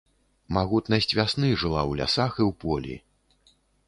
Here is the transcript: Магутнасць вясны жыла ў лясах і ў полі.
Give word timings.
Магутнасць 0.55 1.13
вясны 1.19 1.51
жыла 1.63 1.81
ў 1.89 1.99
лясах 1.99 2.33
і 2.41 2.45
ў 2.49 2.51
полі. 2.65 2.95